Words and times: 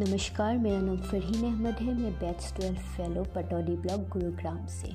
नमस्कार, 0.00 0.58
मेरा 0.58 0.80
नाम 0.80 0.96
फरहीन 0.96 1.42
अहमद 1.44 1.80
है, 1.80 1.94
मैं 1.94 2.12
batch 2.12 2.52
twelve 2.56 2.76
fellow 2.90 3.22
Pataudi 3.34 3.74
block 3.76 4.08
Gurugram 4.08 4.64
से। 4.66 4.92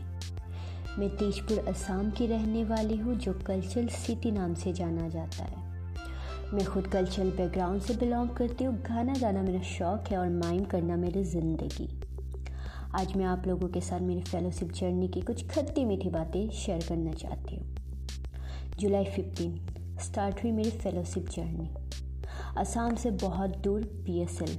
मैं 1.00 1.10
तेजपुर 1.18 1.68
असम 1.70 2.10
की 2.10 2.28
रहने 2.28 2.64
वाली 2.64 2.98
हूँ, 2.98 3.16
जो 3.16 3.34
कल्चरल 3.48 3.88
सिटी 3.88 4.32
नाम 4.32 4.54
से 4.54 4.74
जाना 4.74 5.08
जाता 5.10 5.44
है। 5.44 6.54
मैं 6.54 6.66
खुद 6.66 6.88
कल्चरल 6.88 7.30
बैकग्राउंड 7.32 7.82
से 7.82 7.94
बिलोंग 7.94 8.30
करती 8.30 8.64
हूँ, 8.64 8.76
गाना 8.82 9.14
गाना 9.14 9.42
मेरा 9.42 9.62
शौक़ 9.68 10.10
है 10.10 10.18
और 10.18 10.30
माइम 10.32 10.64
करना 10.66 10.96
मेरी 10.96 11.24
ज़िंदगी। 11.24 11.90
आज 12.96 13.16
मैं 13.16 13.26
आप 13.26 13.48
लोगों 13.48 13.70
के 13.70 13.82
साथ 13.82 14.00
मेरी 14.02 14.22
फेलोशिप 14.24 14.72
जर्नी 14.72 15.08
की 15.08 15.22
कुछ 15.22 15.48
खट्टी 15.50 15.86
मीठी 15.86 16.10
बातें 16.10 16.50
शेयर 16.52 16.86
करना 16.90 17.12
चाहती 17.14 17.56
हूँ। 17.56 17.76
जुलाई 18.80 19.06
फिफ्टीन 19.06 19.60
स्टार्ट 20.04 20.44
हुई 20.44 20.52
मेरी 20.52 20.72
फेलोशिप 20.72 21.30
जर्नी 21.30 21.70
असम 22.58 22.96
से 22.96 23.12
बहुत 23.22 23.58
दूर 23.58 23.84
पीएसएल 24.06 24.58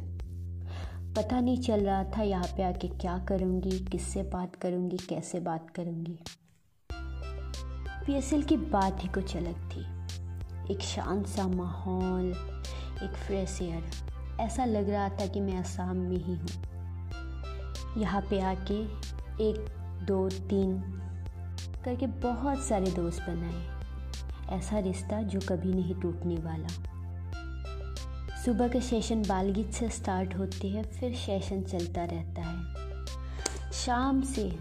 पता 1.16 1.41
नहीं 1.41 1.59
चल 1.59 1.80
रहा 1.80 2.05
था 2.05 2.23
यहाँ 2.23 2.47
पे 2.56 2.62
आके 2.62 2.88
क्या 2.88 3.19
करूँगी, 3.19 3.79
किससे 3.79 4.23
बात 4.23 4.57
करूँगी, 4.57 4.97
कैसे 4.97 5.41
बात 5.41 5.70
करूँगी। 5.70 6.19
पीएसएल 8.07 8.43
की 8.43 8.57
बात 8.57 9.02
ही 9.02 9.09
कुछ 9.09 9.37
अलग 9.37 9.71
थी। 9.71 9.80
एक 10.73 10.80
शांत 10.80 11.27
सा 11.27 11.47
माहौल, 11.48 12.29
एक 13.02 13.15
फ्रेश 13.27 13.59
एयर। 13.62 13.84
ऐसा 14.41 14.65
लग 14.65 14.91
रहा 14.91 15.09
था 15.09 15.27
कि 15.27 15.41
मैं 15.41 15.59
असम 15.59 15.97
में 15.97 16.16
ही 16.16 16.34
हूँ। 16.34 16.48
यहाँ 17.98 18.21
पे 18.21 18.41
आके 18.41 18.83
एक, 19.45 19.66
दो, 20.07 20.29
तीन 20.29 20.79
करके 21.85 22.07
बहुत 22.07 22.62
सारे 22.62 22.91
दोस्त 22.91 23.23
बनाए। 23.23 24.57
ऐसा 24.59 24.79
रिश्ता 24.79 25.23
जो 25.23 25.41
कभी 25.48 25.73
नहीं 25.73 25.95
टूटने 25.95 26.37
वाला। 26.37 26.95
सुबह 28.46 28.68
के 28.68 28.80
सेशन 28.80 29.23
बाल 29.23 29.50
गीत 29.50 29.73
से 29.73 29.88
स्टार्ट 29.88 30.34
होती 30.34 30.71
है, 30.71 30.82
फिर 30.82 31.15
सेशन 31.15 31.62
चलता 31.62 32.04
रहता 32.04 32.43
है। 32.43 32.65
शाम 33.73 34.23
से 34.23 34.59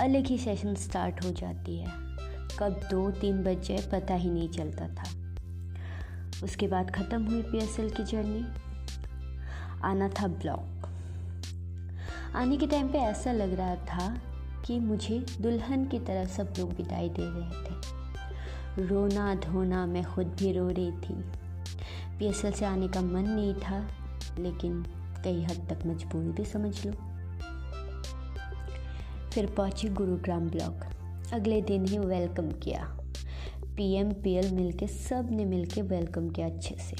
अलग 0.00 0.26
ही 0.26 0.38
सेशन 0.38 0.74
स्टार्ट 0.74 1.24
हो 1.24 1.30
जाती 1.30 1.78
है। 1.78 1.88
कब 2.58 2.88
दो 2.90 3.10
तीन 3.10 3.44
बज 3.44 3.90
पता 3.92 4.14
ही 4.14 4.30
नहीं 4.30 4.48
चलता 4.48 4.88
था। 4.88 5.34
उसके 6.44 6.66
बाद 6.68 6.90
ख़त्म 6.90 7.26
हुई 7.26 7.42
पीएसएल 7.42 7.90
की 7.90 8.04
जर्नी। 8.04 8.46
आना 9.84 10.08
था 10.08 10.26
ब्लॉक। 10.26 10.88
आने 12.34 12.56
के 12.56 12.66
टाइम 12.66 12.88
पे 12.88 12.98
ऐसा 12.98 13.32
लग 13.32 13.54
रहा 13.54 13.74
था 13.74 14.20
कि 14.66 14.80
मुझे 14.80 15.26
दुल्हन 15.40 15.86
की 15.86 15.98
तरह 15.98 16.24
सब 16.24 16.54
लोग 16.58 16.70
विदाई 16.70 17.08
दे 17.08 17.22
रहे 17.22 17.64
थे। 17.64 17.74
रोना 18.86 19.34
धोना 19.34 19.86
मैं 19.86 20.04
खुद 20.04 20.26
भी 20.26 20.52
रो 20.52 20.68
रही 20.68 20.92
थी। 20.92 21.47
पीएसएल 22.18 22.52
से 22.52 22.64
आने 22.64 22.88
का 22.88 23.00
मन 23.00 23.28
नहीं 23.28 23.54
था, 23.54 23.88
लेकिन 24.38 24.82
कई 25.24 25.44
हद 25.44 25.66
तक 25.70 25.86
मजबूरी 25.86 26.28
भी 26.28 26.44
समझ 26.44 26.86
लो। 26.86 26.92
फिर 29.30 29.46
पहुँची 29.46 29.88
गुरुग्राम 29.88 30.48
ब्लॉक। 30.50 30.84
अगले 31.32 31.60
दिन 31.62 31.86
ही 31.86 31.98
वेलकम 31.98 32.50
किया। 32.50 32.84
पीएम 33.76 34.12
पीएल 34.12 34.50
मिलके 34.54 34.86
सबने 34.86 35.44
मिलके 35.44 35.82
वेलकम 35.82 36.28
किया 36.28 36.46
अच्छे 36.46 36.74
से। 36.74 36.96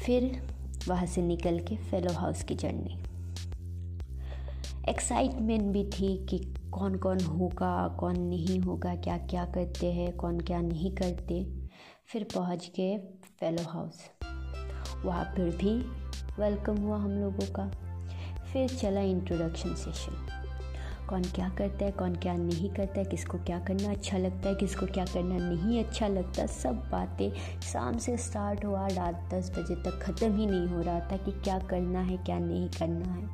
फिर 0.00 0.42
वहाँ 0.88 1.06
से 1.06 1.22
निकल 1.22 1.58
के 1.58 1.76
फेलो 1.76 2.12
हाउस 2.12 2.42
की 2.42 2.54
जर्नी 2.54 2.98
एक्साइटमेंट 4.88 5.62
भी 5.62 5.84
थी 5.84 6.26
कि 6.26 6.38
कौन 6.70 6.96
कौन 6.96 7.20
होगा, 7.20 7.88
कौन 7.88 8.18
नहीं 8.18 8.60
होगा 8.60 8.94
क्या 8.94 9.16
क्या 9.18 9.44
करते 9.44 9.92
हैं, 9.92 10.12
कौन 10.12 10.40
क्या 10.40 10.60
नहीं 10.60 10.90
करते। 10.92 11.65
फिर 12.08 12.26
पहुँच 12.34 12.72
गए 12.76 12.98
फेलो 13.40 13.62
हाउस 13.62 14.10
वहाँ 15.04 15.24
पर 15.24 15.56
भी 15.56 15.78
वेलकम 16.40 16.76
हुआ 16.76 16.96
हम 16.96 17.10
लोगों 17.10 17.52
का। 17.52 17.70
फिर 18.52 18.68
चला 18.68 19.00
इंट्रोडक्शन 19.00 19.74
सेशन 19.74 20.26
कौन 21.08 21.22
क्या 21.22 21.48
करता 21.48 21.84
है, 21.84 21.92
कौन 21.92 22.14
क्या 22.14 22.34
नहीं 22.34 22.70
करता 22.70 22.98
है, 22.98 23.04
किसको 23.04 23.38
क्या 23.38 23.58
करना 23.58 23.90
अच्छा 23.90 24.18
लगता 24.18 24.48
है, 24.48 24.54
किसको 24.54 24.86
क्या 24.86 25.04
करना 25.04 25.38
नहीं 25.38 25.84
अच्छा 25.84 26.08
लगता, 26.08 26.46
सब 26.46 26.88
बातें 26.92 27.60
शाम 27.60 27.98
से 27.98 28.16
स्टार्ट 28.16 28.64
हुआ, 28.64 28.86
रात 28.86 29.34
दस 29.34 29.50
बजे 29.50 29.74
तक 29.74 30.02
ख़त्म 30.02 30.36
ही 30.36 30.46
नहीं 30.46 30.66
हो 30.66 30.82
रहा 30.82 31.00
था 31.00 31.16
कि 31.16 31.32
क्या 31.32 31.58
करना 31.58 32.00
है, 32.00 32.16
क्या 32.16 32.38
नहीं 32.38 32.68
करना 32.68 33.12
है। 33.12 33.28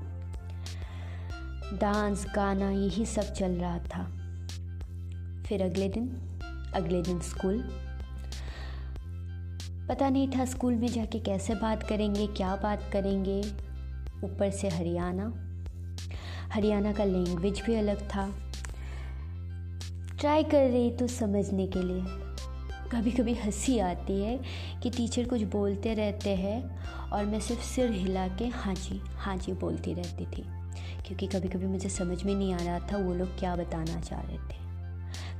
डांस 1.78 2.26
गाना, 2.34 2.70
यही 2.70 3.06
सब 3.06 3.32
चल 3.32 3.52
रहा 3.52 3.78
था। 3.78 4.04
फिर 5.46 5.62
अगले 5.62 5.88
दिन 5.88 6.20
अगले 6.74 7.02
दिन 7.02 7.20
स्कूल 7.20 7.68
पता 9.92 10.08
नहीं 10.08 10.28
था 10.28 10.44
स्कूल 10.44 10.74
में 10.74 10.88
जाके 10.88 11.18
कैसे 11.18 11.54
बात 11.54 11.82
करेंगे, 11.82 12.26
क्या 12.26 12.56
बात 12.56 12.90
करेंगे। 12.92 13.40
ऊपर 14.24 14.50
से 14.50 14.68
हरियाणा। 14.68 15.24
हरियाणा 16.52 16.92
का 16.92 17.04
लैंग्वेज 17.04 17.60
भी 17.60 17.74
अलग 17.74 18.08
था। 18.08 18.34
ट्राई 20.20 20.44
कर 20.44 20.70
रही 20.70 20.90
तो 20.90 21.06
समझने 21.06 21.66
के 21.66 21.82
लिए। 21.82 22.02
कभी 22.90 23.10
कभी 23.10 23.34
हँसी 23.34 23.78
आती 23.78 24.22
है 24.22 24.40
कि 24.82 24.90
टीचर 24.90 25.28
कुछ 25.28 25.42
बोलते 25.42 25.94
रहते 25.94 26.30
हैं 26.30 26.84
और 27.10 27.24
मैं 27.24 27.40
सिर्फ़ 27.40 27.62
सिर 27.62 27.90
हिला 27.90 28.28
के 28.28 28.46
हाँ 28.46 28.74
जी 28.74 29.00
हाँ 29.06 29.36
जी 29.36 29.52
बोलती 29.52 29.94
रहती 29.94 30.26
थी। 30.26 30.42
क्योंकि 31.06 31.26
कभी 31.26 31.48
कभी 31.48 31.66
मुझे 31.66 31.88
समझ 31.88 32.24
में 32.24 32.34
नहीं 32.34 32.54
आ 32.54 32.56
रहा 32.56 32.78
था 32.78 32.96
वो 32.96 33.14
लोग 33.14 33.38
क्या 33.38 33.56
बताना 33.56 34.00
चाह 34.00 34.20
रहे 34.20 34.38
थे। 34.38 34.62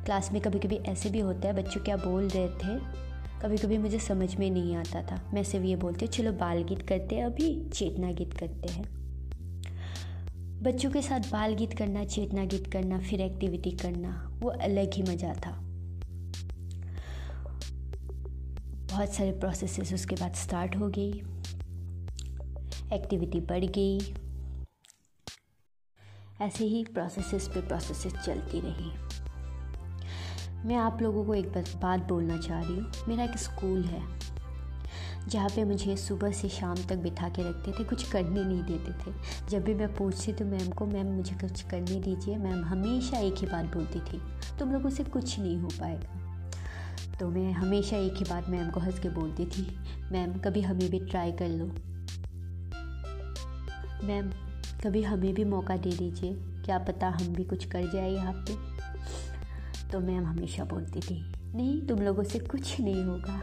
क्लास 0.05 0.33
में 0.33 0.43
कभी 0.43 0.59
कभी 0.59 0.77
ऐसे 0.77 1.11
भी 1.11 1.21
होता 1.21 1.49
है, 1.49 1.55
बच्चों 1.55 1.81
क्या 1.81 1.97
बोल 1.97 2.29
रहे 2.29 2.49
थे? 2.49 3.03
कभी 3.43 3.57
कभी 3.57 3.79
मुझे 3.79 3.99
समझ 3.99 4.37
में 4.37 4.51
नहीं 4.51 4.77
आता 4.77 5.03
था। 5.03 5.31
मैं 5.35 5.43
सिर्फ़ 5.45 5.67
ये 5.67 5.77
बोलती 5.77 6.05
हूँ, 6.05 6.13
चलो 6.13 6.33
बाल 6.33 6.63
गीत 6.63 6.89
करते 6.89 7.15
हैं, 7.15 7.25
अभी 7.25 7.69
चेतना 7.69 8.13
गीत 8.13 8.33
करते 8.33 8.73
हैं। 8.73 8.85
बच्चों 10.63 10.91
के 10.91 11.03
साथ 11.03 11.21
बाल 11.21 11.55
गीत 11.55 11.79
करना, 11.79 12.05
चेतना 12.05 12.45
गीत 12.45 12.73
करना, 12.73 12.99
फिर 12.99 13.21
एक्टिविटी 13.21 13.71
करना, 13.71 14.39
वो 14.41 14.51
अलग 14.51 14.95
ही 14.95 15.03
मज़ा 15.03 15.35
था। 15.35 15.51
बहुत 18.87 19.15
सारे 19.15 19.33
प्रोसेसेस 19.33 19.93
उसके 19.93 20.15
बाद 20.15 20.35
स्टार्ट 20.35 20.77
हो 20.77 20.89
गई। 20.89 21.13
एक्टिविटी 22.93 23.41
बढ़ 23.41 23.65
गई। 23.65 23.99
ऐसे 26.41 26.65
ही 26.65 26.85
प्रोसेसेस 26.85 27.49
पे 27.49 27.61
प्रोसेसेस 27.61 28.13
चलती 28.27 28.61
रही। 28.61 29.12
मैं 30.65 30.77
आप 30.77 31.03
लोगों 31.03 31.25
को 31.25 31.35
एक 31.35 31.47
बात 31.83 32.07
बोलना 32.09 32.37
चाह 32.39 32.61
रही 32.61 32.75
हूँ। 32.75 33.07
मेरा 33.09 33.25
एक 33.25 33.37
स्कूल 33.39 33.83
है, 33.85 34.03
जहाँ 35.29 35.49
पे 35.49 35.65
मुझे 35.65 35.97
सुबह 35.97 36.33
से 36.33 36.49
शाम 36.49 36.77
तक 36.89 36.97
बिठा 36.97 37.29
के 37.29 37.43
रखते 37.43 37.73
थे, 37.73 37.85
कुछ 37.85 38.11
करने 38.11 38.45
नहीं 38.45 38.63
देते 38.63 38.93
थे। 38.93 39.15
जब 39.51 39.65
भी 39.65 39.75
मैं 39.75 39.95
पूछती 39.95 40.33
तो 40.33 40.45
मैम 40.45 40.71
को, 40.71 40.87
मैम, 40.87 41.07
मुझे 41.07 41.35
कुछ 41.37 41.63
करने 41.63 42.01
दीजिए। 42.01 42.37
मैम 42.37 42.65
हमेशा 42.65 43.19
एक 43.19 43.39
ही 43.39 43.47
बात 43.47 43.75
बोलती 43.77 44.01
थी, 44.03 44.21
तुम 44.59 44.73
लोगों 44.73 44.91
से 44.91 45.05
कुछ 45.05 45.39
नहीं 45.39 45.57
हो 45.59 45.69
पाएगा। 45.81 46.21
तो 47.21 47.29
मैं 47.29 47.53
हमेशा 47.53 47.97
एक 47.97 48.17
ही 48.17 48.25
बात 48.25 48.49
मैम 48.49 48.71
को 48.71 48.81
हंस 48.81 48.99
के 48.99 49.09
बोलती 49.11 49.47
थी, 49.47 49.67
मैम, 50.13 50.39
कभी 50.39 50.61
हमें 50.61 50.89
भी 50.91 51.01
ट्राई 51.01 51.33
कर 51.33 51.49
लो। 51.49 51.67
मैम, 54.07 54.31
कभी 54.85 55.03
हमें 55.03 55.33
भी 55.35 55.45
मौका 55.45 55.77
दे 55.77 55.91
दीजिए। 55.91 56.35
क्या 56.65 56.79
पता 56.79 57.09
हम 57.11 57.35
भी 57.35 57.45
कुछ 57.45 57.65
कर 57.65 57.91
जाए 57.93 58.11
यहाँ 58.11 58.33
पे? 58.39 58.72
तो 59.93 60.01
मैम 60.01 60.27
हमेशा 60.27 60.65
बोलती 60.65 61.01
थी, 61.01 61.33
नहीं, 61.55 61.87
तुम 61.87 61.99
लोगों 61.99 62.23
से 62.23 62.39
कुछ 62.39 62.81
नहीं 62.81 63.05
होगा। 63.05 63.41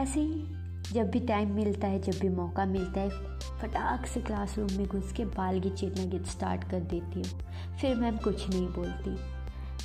ऐसे 0.00 0.20
ही 0.20 0.44
जब 0.92 1.10
भी 1.10 1.20
टाइम 1.20 1.54
मिलता 1.54 1.86
है, 1.86 2.00
जब 2.02 2.20
भी 2.20 2.28
मौका 2.28 2.64
मिलता 2.64 3.00
है, 3.00 3.10
फटाक 3.60 4.06
से 4.06 4.20
क्लासरूम 4.20 4.68
में 4.72 4.86
घुस 4.86 5.12
के 5.12 5.24
बाल 5.24 5.60
की 5.60 5.70
चेतना 5.70 6.04
गीत 6.04 6.26
स्टार्ट 6.26 6.64
कर 6.64 6.80
देती 6.80 7.22
हूँ। 7.22 7.40
फिर 7.80 7.96
मैम 7.96 8.16
कुछ 8.16 8.48
नहीं 8.48 8.68
बोलती। 8.68 9.10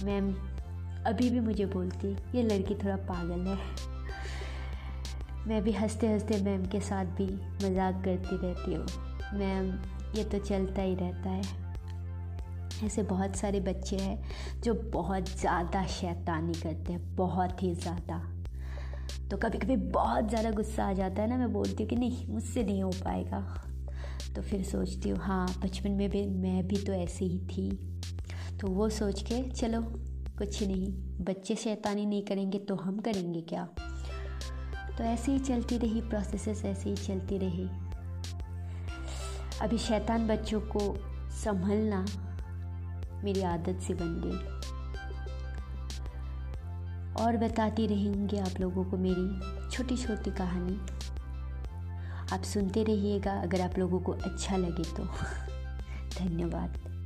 मैम 0.06 0.34
अभी 1.06 1.30
भी 1.30 1.40
मुझे 1.40 1.66
बोलती, 1.66 2.08
ये 2.36 2.44
लड़की 2.44 2.76
थोड़ा 2.76 2.96
पागल 2.96 3.48
है। 3.48 3.58
मैं 5.48 5.64
भी 5.64 5.72
हँसते 5.72 6.08
हँसते 6.08 6.42
मैम 6.44 6.66
के 6.66 6.80
साथ 6.80 7.06
भी 7.06 7.28
मज़ाक 7.66 8.04
करती 8.06 8.38
रहती 8.38 8.74
हूँ। 8.74 8.86
मैम, 9.40 9.72
ये 10.18 10.24
तो 10.24 10.40
चलता 10.40 10.82
ही 10.82 10.96
रहता 10.96 11.30
है। 11.30 11.69
ऐसे 12.86 13.04
बहुत 13.04 13.36
सारे 13.36 13.60
बच्चे 13.60 13.96
हैं 13.96 14.62
जो 14.62 14.74
बहुत 14.74 15.30
ज़्यादा 15.30 15.86
शैतानी 15.86 16.54
करते 16.54 16.94
हैं, 16.94 17.16
बहुत 17.16 17.64
ही 17.64 17.74
ज़्यादा। 17.76 18.18
तो 19.32 19.38
कभी 19.38 19.58
कभी 19.58 19.76
बहुत 19.76 20.30
ज़्यादा 20.30 20.52
गुस्सा 20.52 20.86
आ 20.86 20.94
जाता 20.94 21.22
है 21.22 21.30
ना, 21.30 21.38
मैं 21.38 21.52
बोलती 21.54 21.84
हूँ 21.84 21.90
कि 21.90 21.96
नहीं, 21.96 22.28
मुझसे 22.28 22.64
नहीं 22.64 22.84
हो 22.84 22.90
पाएगा। 22.90 23.40
तो 24.36 24.42
फिर 24.42 24.64
सोचती 24.64 25.10
हूँ 25.10 25.20
हाँ 25.20 25.48
बचपन 25.64 25.92
में 25.92 26.10
भी, 26.10 26.26
मैं 26.28 26.68
भी 26.68 26.78
तो 26.78 26.94
ऐसी 26.94 27.26
ही 27.26 27.40
थी। 27.40 27.70
तो 28.62 28.68
वो 28.68 28.90
सोच 28.90 29.22
के, 29.22 29.42
चलो, 29.50 29.82
कुछ 30.38 30.64
नहीं, 30.64 30.88
बच्चे 31.26 31.56
शैतानी 31.56 32.06
नहीं 32.06 32.24
करेंगे 32.24 32.60
तो 32.60 32.76
हम 32.76 33.00
करेंगे 33.00 33.42
क्या? 33.42 33.68
तो 34.98 35.04
ऐसे 35.04 35.32
ही 35.32 35.40
चलती 35.40 35.78
रही 35.78 36.02
प्रोसेसेस 36.02 36.66
ऐसे 36.66 36.90
ही 36.90 36.96
चलती 36.96 37.38
रही। 37.38 37.68
अभी 39.62 39.78
शैतान 39.78 40.28
बच्चों 40.28 40.62
को 40.62 40.80
संभलना 41.44 42.06
मेरी 43.24 43.42
आदत 43.42 43.80
सी 43.80 43.94
बन 43.94 44.22
गई। 44.26 44.60
और 47.24 47.38
बताती 47.38 47.88
रहेंगी 47.88 48.38
आप 48.38 48.60
लोगों 48.60 48.84
को 48.86 48.98
मेरी 48.98 49.40
छोटी 49.70 49.98
छोटी 49.98 50.32
कहानी। 50.32 50.80
आप 52.36 52.42
सुनते 52.44 52.84
रहिएगा 52.84 53.32
अगर 53.32 53.62
आप 53.62 53.78
लोगों 53.78 54.00
को 54.00 54.12
अच्छा 54.12 54.58
लगे 54.58 54.84
तो। 54.84 55.04
धन्यवाद। 56.20 57.00